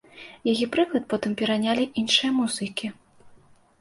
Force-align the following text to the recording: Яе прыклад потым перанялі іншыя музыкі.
Яе 0.53 0.65
прыклад 0.75 1.03
потым 1.11 1.31
перанялі 1.41 1.85
іншыя 2.05 2.31
музыкі. 2.41 2.87